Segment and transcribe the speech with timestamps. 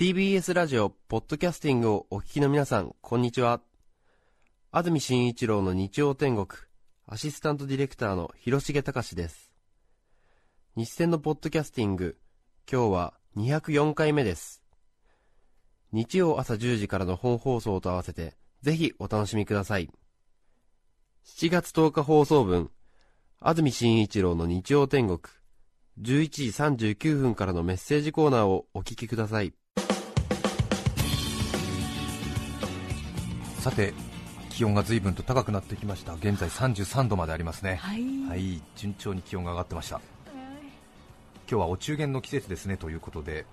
[0.00, 3.60] TBS ラジオ、ポッドキャスティングをお聞きの皆さん、こんにちは。
[4.70, 6.58] 安住紳一郎の日曜天国、
[7.06, 9.52] アシスタントディレクターの広重隆です。
[10.74, 12.16] 日戦のポッドキャスティング、
[12.66, 14.62] 今日は204回目です。
[15.92, 19.90] 日曜朝10時からの本放送と合わせて、ぜひお楽しみください。
[21.26, 22.70] 7月10日放送分、
[23.38, 25.18] 安住紳一郎の日曜天国、
[26.00, 29.52] 11時39分からのメッセージコーナーをお聞きください。
[33.60, 33.92] さて
[34.48, 36.14] 気温が随分と高くなってきました。
[36.14, 37.76] 現在33度までありますね。
[37.76, 38.02] はい。
[38.26, 38.62] はい。
[38.74, 40.00] 順調に気温が上がってました。
[41.48, 43.44] 今日はお中元の季節ですねということで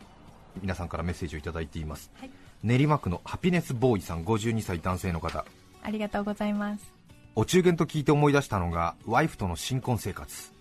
[0.61, 2.31] 皆さんからメッセージをいただいています、はい。
[2.63, 5.45] 練馬区のハピネスボーイさん52歳男性の方。
[5.83, 6.91] ありがとうございます。
[7.35, 10.53] お中元と聞いて思い出したのがワイフとの新婚生活。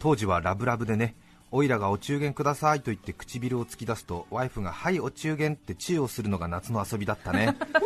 [0.00, 1.14] 当時はラブラブでね
[1.54, 7.56] おいらがお中元くださいと言って唇を突き出すとワイフがはいお中元ってチューをするのが夏の遊びだったね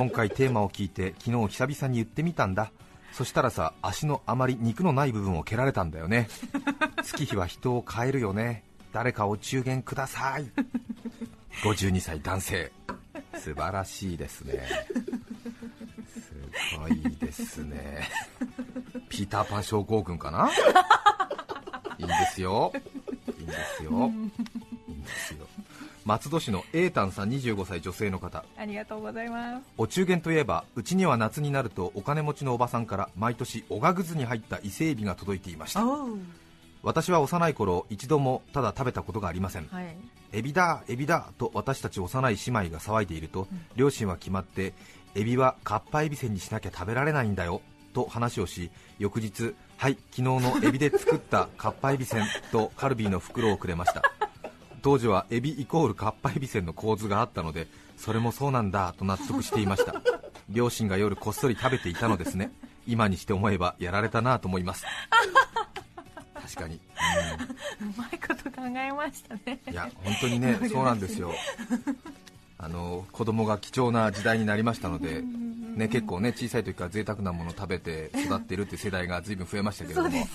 [0.00, 2.72] 今回テーマを聞いて昨日久々に言ってみたんだ。
[3.12, 6.26] そしたらさ足のあまり肉のない部分を蹴られたんだよね。
[7.04, 8.64] 月日は人を変えるよね。
[8.94, 10.50] 誰かお中元ください。
[11.62, 12.72] 52歳男性。
[13.34, 14.66] 素晴らしいですね。
[16.08, 18.08] すごいですね。
[19.10, 20.50] ピーターパン症候群かな？
[21.98, 22.72] いいんですよ。
[23.38, 23.90] いいんですよ。
[23.90, 25.46] いいんですよ。
[26.04, 28.44] 松戸市のタンさん25歳女性の方。
[28.56, 29.62] ありがとうございます。
[29.76, 35.84] お中元といえばうちには夏になるとお金持ちのおばさんから毎年おがくずに入った伊勢エビが届いていました。
[36.82, 39.66] 私は幼い頃一度もただ食べたことがありません。
[39.66, 39.96] はい。
[40.32, 44.72] エビだエビだと私たち幼い姉妹が騒いでいると、両親は決まって
[45.14, 47.60] エビはかっぱエビせんにしなきゃ食べられないんだよ
[47.92, 54.02] と話をし翌日はい昨日のエビで作ったかっぱエビせんとカルビーの袋をくれました
[54.80, 60.00] 当時はエビイコールかっぱエビせんの構図があったのでそれもそうなんだと納得していました。
[60.48, 62.50] 両親が夜こっそり食べていたのですね。
[62.86, 64.84] 今にして思えばやられたなと思います。
[66.34, 66.80] 確かに、
[67.80, 69.60] うんうまいこと考えましたね。
[69.70, 71.32] いや本当にね、そうなんですよ、
[72.58, 75.22] あの子供が貴重な時代になりましたので、
[75.76, 80.28] ね、結構ね小さい時から贅沢なものを食べて育っているっていう世代が随分増えましたけれども、ね。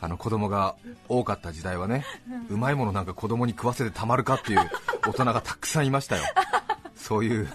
[0.00, 0.76] あの子供が
[1.08, 2.04] 多かった時代はね、
[2.48, 4.70] うまいものなんか子供に食わせてたまるかっていう
[5.06, 6.24] 大人がたくさんいましたよ、
[6.94, 7.48] そういう。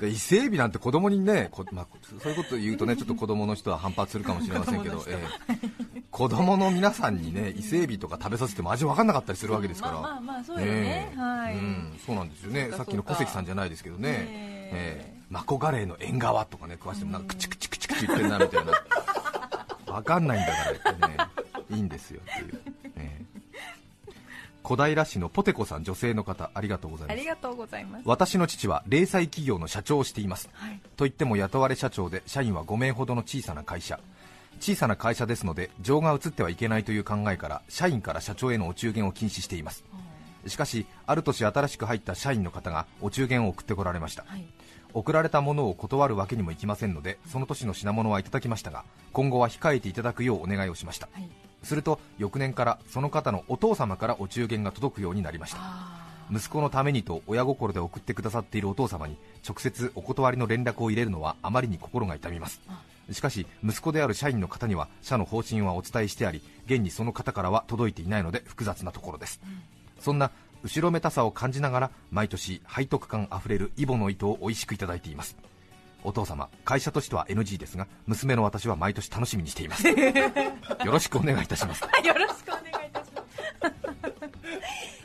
[0.00, 1.86] で伊勢エビなんて子供にね、こまあ、
[2.20, 5.18] そういうことを言うとね ちょっと子供の人は反発するかもしれませんけど、え
[5.56, 6.00] え。
[6.10, 11.12] 子供の皆さんにね伊勢エビとか食べさせても味分かんなかったりするわけですから、まあまあまあそうよね。
[11.14, 11.54] えはい。
[11.54, 12.70] うん、そうなんですよね。
[12.76, 14.70] さっきの小関さんじゃないですけどね、え。
[14.72, 18.72] ええマコガレーの縁側とかね食わしてもなんかクチクチクチクチ言ってんなみたいな。
[19.92, 21.16] わかんないんだからってね
[21.70, 22.60] いいんですよっていう、
[22.96, 23.24] ええ
[24.64, 27.18] 小平市のポテコさん女性の方ありがとうございます。
[27.18, 28.02] ありがとうございます。
[28.06, 30.48] 私の父は零細企業の社長をしています。
[30.54, 30.80] はい。
[30.96, 34.00] といっても雇われ社長で社員は5名ほどの小さな会社。
[34.60, 39.84] 小さな会社ですので情が移ってはいけないという考えから社員から社長へのお中元を禁止しています。
[40.46, 44.24] しかしある年新しく入った社員の方がお中元を送ってこられました。
[44.26, 44.46] はい。
[44.94, 51.08] 送られたものを断るわけにもいきませんのでその年の品物はいただきましたが今後は控えていただくようお願いをしました。
[51.12, 51.28] はい。
[51.62, 55.58] すると翌年からその方のお父様からお中元が届くようになりました。
[55.60, 62.60] あ息子のためにと親心で送ってくださっているお父様に直接お断りの連絡を入れるのはあまりに心が痛みます。
[63.12, 69.40] しかし息子である社員の方には社の方針はお伝えしてあり現にその方からは届いていないので複雑なところです、
[70.00, 70.30] そんな
[70.64, 75.36] 後ろめたさを感じながら毎年背徳感あふれるイボの糸を美味しくいただいています。
[76.02, 79.86] お父様会社としては NG ですが娘の私は毎年楽しみにしています。
[79.88, 79.94] よ
[80.86, 81.84] ろしくお願いいたします。
[81.84, 81.88] あ。
[82.06, 83.22] よろしくお願いいたしま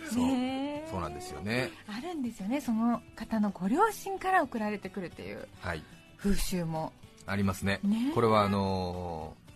[0.07, 0.13] す。
[0.15, 0.89] そう。
[0.91, 1.69] そうなんですよね。
[1.87, 2.61] あるんですよね。
[2.61, 5.83] その方のご両親から送られてくるっていうはい。
[6.17, 6.93] 風習も。
[7.25, 7.79] ありますね。
[7.83, 8.13] ねえ。
[8.13, 9.49] これはあのー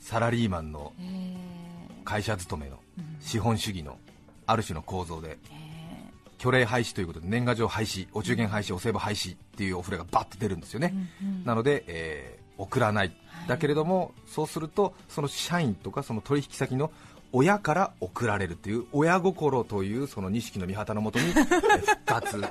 [0.00, 1.36] サラリーマンのえ
[2.04, 3.16] 会社勤めのうん。
[3.20, 3.98] 資本主義の
[4.48, 5.38] ある種の構造で。
[6.40, 11.44] 虚礼廃止ということで年賀状廃止お中元廃止お歳暮廃止っていうお触れがバッと出るんですよね、ーうんうん。
[11.44, 13.48] なので、えー送らない、はい。
[13.48, 16.90] だけれどもそうするとその社員とかその取引先の
[17.32, 22.44] 親から送られるという親心というその錦の御旗のもとにえー復活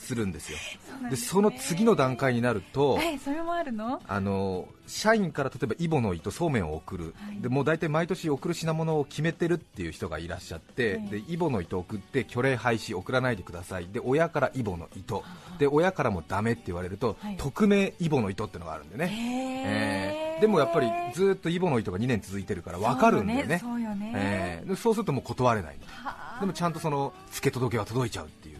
[0.00, 0.58] するんですよ。
[1.04, 4.00] そでその次の段階になるとえそれもあるの？
[4.06, 7.40] あの社員から例えばイボの糸そうめんを送る、はい。
[7.40, 11.08] でもう大体毎年送る品物を決めてるっていう人がいらっしゃって、はい。
[11.08, 13.86] でイボの糸を送って虚礼廃止送らないでください。
[13.86, 15.22] で親からイボの糸。
[15.58, 17.36] で親からもダメって言われると、はい。
[17.36, 23.58] 匿名イボの糸ってのがあるんでね、えーでもやっぱりずっとイボの糸が2年続いてるから分かるんだよね。
[23.58, 24.12] そうよね。
[24.14, 26.40] えそうするともう断れないはあ。
[26.40, 28.59] でもちゃんとその付け届けは届いちゃうっていう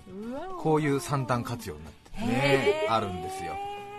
[0.58, 3.54] こういう三段活用になってねあるんですよ、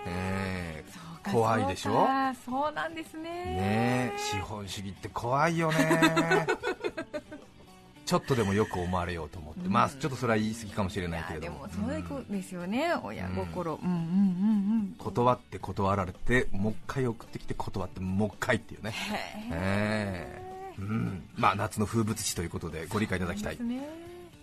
[0.05, 0.83] え。
[0.87, 1.91] ー怖いでしょ？
[1.91, 3.29] そうかそうなんですね。
[3.29, 6.47] ね資本主義って怖いよね。
[8.05, 11.59] ちょっとでもよく思われようと思って、まあちょっとそれは言い過ぎかもしれないけれども。
[11.59, 18.93] いやでもそういうですよね、親心、うん、うんうんうん断って断られてもう一回送ってきて断ってもう一回っていうね。
[19.51, 20.41] え
[20.75, 20.75] え。
[20.79, 21.23] うん。
[21.37, 23.57] まあ夏の風物詩ということでご理解いただきたい。
[23.61, 23.81] ね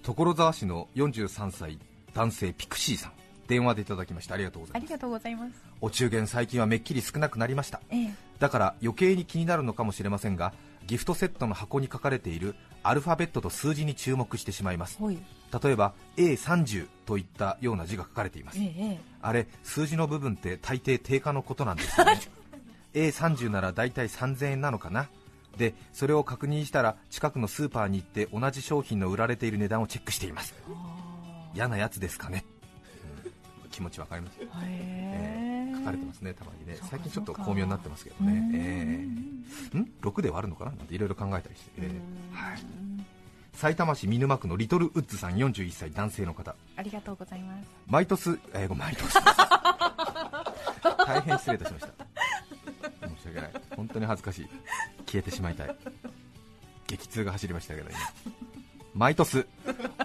[0.08, 1.78] 所沢市の43歳
[2.14, 3.12] 男性ピクシーさん。
[3.46, 4.82] 電話でいただきましたありがとうございます。
[4.82, 5.52] ありがとうございます。
[5.82, 7.82] お中元最近はめっきり少なくなりました。
[7.90, 8.14] ええ。
[8.38, 10.54] だから余計に気になるのかもしれませんが
[10.86, 14.98] ギフトセットの箱に書かれているアルファベットと数字に注目してしまいます。
[15.02, 18.58] 例えば A30 といったような字が書かれています。
[18.60, 22.18] えええあれ数字の部分って大抵定価のことなんですよね。
[22.94, 25.10] A30 なら大体3000円なのかな
[25.56, 30.54] でそれを確認したら近くのスーパーに行って同じ商品の売られている値段をチェックしています。
[31.54, 32.44] 嫌なやつですかね、
[33.64, 33.70] うん。
[33.70, 34.40] 気持ちわかります？
[34.40, 35.74] よ、ええ。
[35.74, 36.76] ー書かれてますねたまにね。
[36.82, 38.26] 最近ちょっと巧妙になってますけどうん。
[38.26, 39.06] ね、え。
[39.74, 40.70] ーん？6で割るのかな？
[40.72, 42.58] なんていろいろ考えたりして、えーはい、
[43.54, 46.54] 埼玉市見沼区のリトルウッズさん41歳男性の方。
[46.76, 47.66] ありがとうございます。
[47.88, 49.14] 毎年、えーご毎年。
[51.06, 53.08] 大変失礼いたしました。
[53.08, 53.50] 申し訳ない。
[53.76, 54.48] 本当に恥ずかしい
[55.08, 55.76] 消えてしまいたい。
[56.86, 57.98] 激痛が走りましたけど今。
[58.94, 59.44] 毎年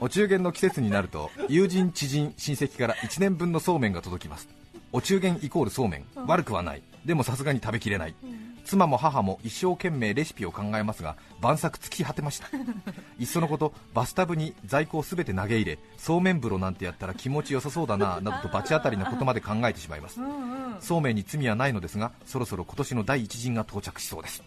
[0.02, 4.48] お中元の季節になると友人知人親戚から1年分のそうめんが届きます。
[4.92, 6.06] お中元イコールそうめん。
[6.28, 6.84] 悪くはない。
[7.06, 8.16] でもさすがに食べきれない。
[8.64, 12.48] 妻も母も一生懸命レシピを考えますが晩作尽き果てました。
[13.20, 20.22] いっそのことバスタブに在庫をすべて投げ入れそうめん風呂なんてやったら気持ちよさそうだななどと罰当たりなことまで考えてしまいます。
[20.22, 20.82] うんうん。
[20.82, 24.44] そうめんに罪はないのですがそろそろ今年の第一陣が到着しそうです。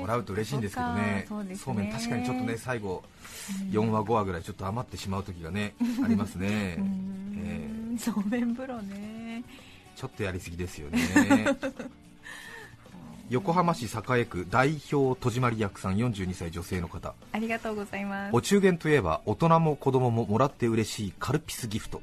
[0.00, 1.26] もらうと嬉しいんですけどね。
[1.28, 1.54] そうね。
[1.56, 3.02] そうめん確かにちょっとね最後
[3.70, 5.74] 4話5話ぐらいちょっと余ってしまう時がね
[6.04, 6.76] ありますね。
[6.78, 7.92] う、ん。
[7.94, 8.96] え そうめん風呂ね。
[9.18, 9.21] ー
[9.96, 10.98] ちょっとやりすぎですよね。
[13.30, 17.14] 横浜市栄区代表戸締まり役さん42歳女性の方。
[17.32, 18.36] ありがとうございます。
[18.36, 22.02] お中元といえば大人も子供ももらって嬉しいカルピスギフト。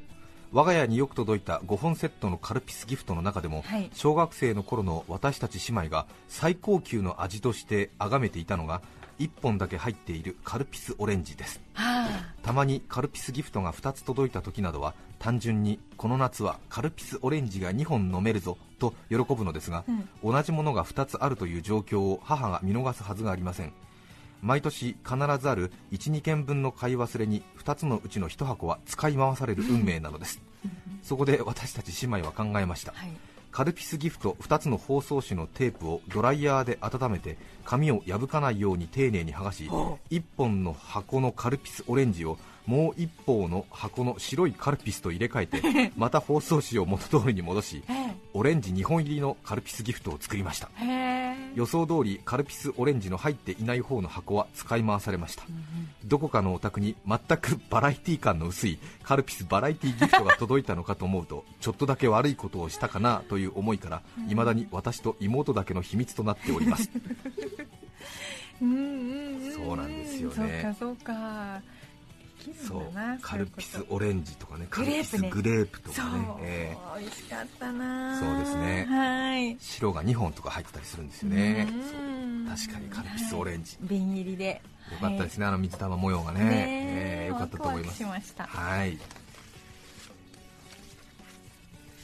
[0.51, 3.91] 我が家によく届いた5本セットのカルピスギフトの中でも、はい。
[3.93, 8.81] 小学生の頃の私たち姉妹が最高級の味として崇めていたのが
[9.19, 11.61] 1本だけ入っているカルピスオレンジです。
[11.73, 19.83] はあたまにカルピスギフトが2つ届いた時などは単純にこの夏はカルピスオレンジが2本飲めるぞと喜ぶのですが、
[20.23, 23.73] 同じものが2つあるという状況を母が見逃すはずがありません。
[24.41, 30.41] 毎年必ずある12件分の買い忘れに2つのうちの1箱は使い回される運命なのです。
[31.03, 39.69] そこで私たち姉妹は考えました、はいカルピスギフト2つの包装紙のテープをドライヤーで温めて紙を破かないように丁寧に剥がし
[40.11, 50.69] 1本の箱のカルピスオレンジをもう一方の箱の白いカルピスと入れ替えて また包装紙を元通りに戻しえオレンジ2本入りのカルピスギフトを作りました
[51.55, 55.43] 予想通りカルピスオレンジの入っていない方の箱は使い回されました。
[56.05, 66.89] どこかのお宅に全く バラエティ感の薄いカルピスバラエティギフトが届いたのかと思うとちょっとだけ悪いことをしたかなという思いから未だに私と妹だけの秘密となっております。
[68.61, 70.35] うんうんうんそうなんですよね。
[70.35, 71.61] そうかそうか
[72.67, 72.83] そう。
[73.21, 76.05] カルピスオレンジとかねカグルピスグレープとそう。
[76.05, 76.77] かね、え。
[76.95, 78.19] ー美味しかったな。
[78.19, 78.85] そうですね。
[78.89, 79.57] はい。
[79.59, 81.67] 白が2本とか入ってたりするんですよね。
[82.49, 84.61] 確かにカルピスオレンジ、瓶入りで。
[84.91, 86.43] よかったですね、あの水玉模様がね。
[86.43, 86.49] ね
[87.25, 87.29] え。
[87.29, 88.03] ーよかったと思います。
[88.37, 88.97] はい。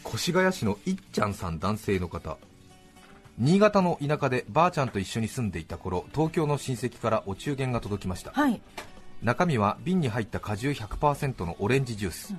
[0.07, 2.37] 越谷市のいっちゃんさん男性の方。
[3.37, 8.31] 新潟の田舎でばあちゃんと一緒に住んでいた頃東京の親戚からお中元が届きました。
[8.31, 8.61] はい
[9.21, 12.35] 中身は瓶に入った果汁100%のオレンジジュース、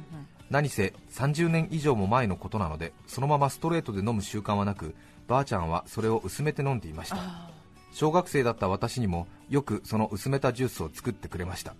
[0.50, 4.94] 何せ30年以上も前のことなのでそのままストレートで飲む習慣はなく
[5.26, 7.16] ばあちゃんはそれを薄めて飲んでいました。
[7.18, 7.50] あ
[7.92, 11.74] 小学生だった私にもよくその薄めたジュースを作ってくれました、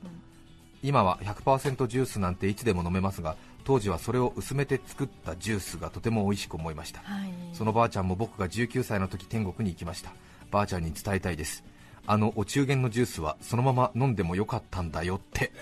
[0.83, 7.31] 今は100%ジュースなんていつでも飲めますが当時はそれを薄めて作ったジュースがとても美味しく思いました、ーはい。
[7.53, 10.11] そのばあちゃんも僕が19歳の時天国に行きました。
[10.51, 11.65] ばあちゃんに伝えたいです
[12.07, 15.53] あのお中元のジュースはそのまま飲んでもよかったんだよって。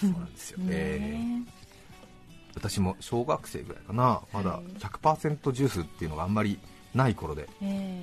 [0.00, 0.58] そうなんですよ。
[0.58, 1.42] ねね
[2.54, 4.22] 私も小学生ぐらいかな。
[4.32, 6.58] まだ100%ジュースっていうのがあんまり
[6.94, 7.48] ない頃で。
[7.62, 8.02] え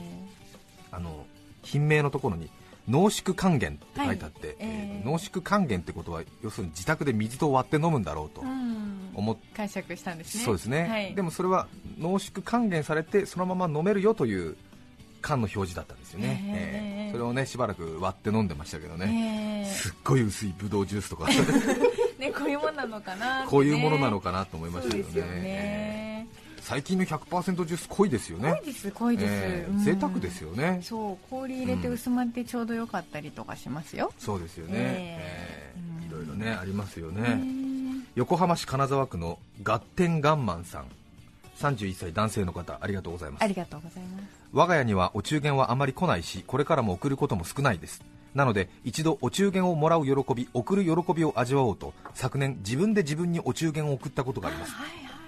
[0.92, 1.26] あの
[1.64, 2.50] 品名のところに
[2.88, 4.56] 濃縮還元って書いてあって、はい。
[4.60, 4.68] えー
[5.00, 5.06] えー。
[5.06, 8.42] 濃縮還元ってことは要するに自宅で水と割って飲むんだろうと
[9.14, 10.44] 思っ解釈したんですね。
[10.44, 11.68] そうですね、はい、でもそれは
[11.98, 14.56] 濃縮還元されてそのまま飲めるよという
[15.28, 17.10] 缶の表示だったんですよね、えー。
[17.10, 21.28] えそれをねしばらく割って飲んでましたけどね、えすっごい薄いブドウジュースとか。
[21.30, 21.38] え
[22.18, 23.48] ねこういうものなのかなね。
[23.48, 25.42] こういうものなのかなと思いましたけどね。
[25.42, 26.28] ね。
[26.62, 28.52] 最近の100%ジュース濃いですよね。
[28.52, 29.40] 濃いです濃いです、うん。
[29.40, 30.80] えー贅沢ですよね。
[30.82, 35.80] そう氷入れて薄まってちょうどよかったりとかしますよ、そうですよね、ええ。
[35.80, 37.42] ーうんいろいろねありますよえね、
[38.16, 40.86] 横浜市金沢区のガッテンガンマンさん
[41.58, 43.44] 31歳男性の方ありがとうございます。
[43.44, 44.24] ありがとうございます。
[44.54, 48.04] 我が家にはお中元はあまり来ないしこれからも送ることも少ないです。
[48.36, 54.74] なので一度お中元をもらう喜び送る喜びを味わおうと昨年自分で自分にお中元を送ったことがあります。
[54.74, 54.88] はい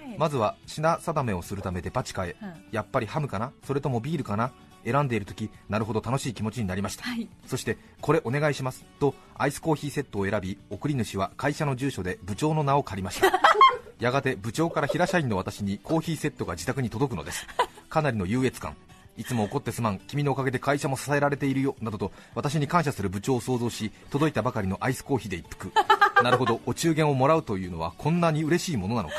[0.10, 0.18] はい。
[0.18, 2.54] まずは品定めをするためデパ地下へ、うん。
[2.72, 3.52] やっぱりハムかな？
[3.66, 4.52] それともビールかな？
[4.86, 7.28] 選んでいる時なるほど楽しい気持ちになりました、はい。
[7.46, 13.28] そしてこれお願いしますとアイスコーヒーセットを選び送り主は会社の住所で部長の名を借りました
[14.00, 17.46] やがて部長から平社員の私にコーヒーセットが自宅に届くのです。
[17.90, 18.76] かなりの優越感。
[19.18, 20.00] いつも怒ってすまん。
[20.00, 21.76] 君のおかげで会社も支えられているよ。
[21.82, 25.74] などと私に感謝する部長を想像し届いたばかりのアイスコーヒーで一服。
[26.24, 26.62] なるほど。
[26.66, 29.16] お中元をもらうというのはこんなに嬉しいものなのか。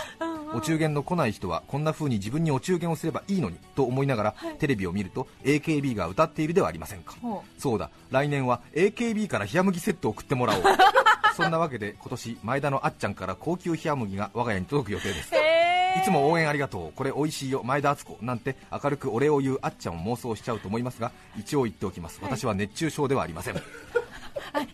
[0.53, 7.15] お中元の来ない人はこんな風に自分にお中元をすればいいのにと思いながら、テレビを見ると AKB が歌っているではありませんか。
[7.21, 7.91] ほそうだ。
[8.11, 10.63] 来年は AKB から冷麦セットを送ってもらおう
[11.41, 15.35] そんなわけで今年前田のあっちゃんから高級冷麦が我が家に届く予定です。
[15.35, 22.21] へいつも応援ありがとうこれ美味しいよ前田敦子なんて明るくお礼を言うあっちゃんを妄想しちゃうと思いますが一応言っておきます。
[22.23, 23.57] 私は熱中症ではありません。
[23.57, 23.61] あ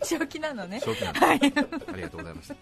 [0.02, 0.80] 正気なのね。
[0.80, 1.34] 正気なんです、あ
[1.96, 2.54] りがとうございました。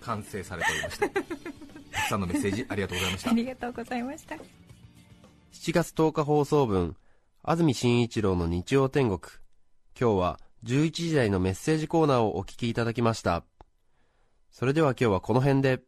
[0.00, 1.08] 完成されておりました。
[1.08, 3.30] たくさんのメッセージありがとうございました。
[3.30, 4.34] ありがとうございました。
[4.34, 6.96] 7月10日放送分
[7.42, 9.20] 安住紳一郎の日曜天国。
[9.98, 13.44] 今日は11時台のメッセージコーナーをお聞きいただきました。
[14.50, 15.80] それでは今日はこの辺で。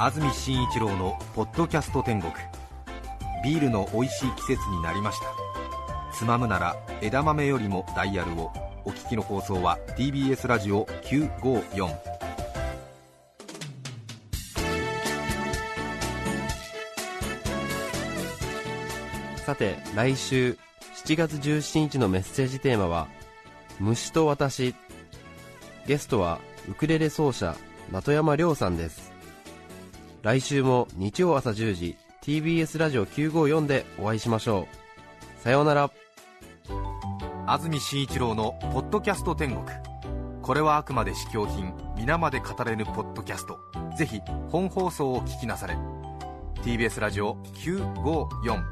[0.00, 2.32] 安住紳一郎の「ポッドキャスト天国」
[3.44, 5.26] ビールの美味しい季節になりました。
[6.12, 8.52] つまむなら枝豆よりもダイヤルを。
[8.86, 11.88] お聞きの放送は TBS ラジオ954
[19.38, 20.58] さて来週
[21.04, 23.08] 7月17日のメッセージテーマは
[23.78, 24.74] 「虫と私」
[25.86, 27.54] ゲストはウクレレ奏者
[27.92, 29.12] 的山亮さんです。
[30.22, 34.66] 来週も日曜朝10時 TBS ラジオ954でお会いしましょ
[35.38, 35.42] う。
[35.42, 35.90] さようなら。
[37.46, 39.66] 安住紳一郎の「ポッドキャスト天国」
[40.40, 43.58] これはあくまで試供品皆まで語れぬポッドキャスト。
[43.98, 45.76] ぜひ本放送を聞きなされ。
[46.62, 48.62] TBS ラジオ954